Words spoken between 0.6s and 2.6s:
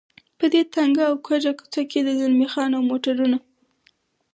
تنګه او کږه کوڅه کې د زلمی